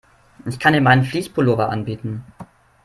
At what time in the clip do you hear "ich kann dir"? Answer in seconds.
0.47-0.81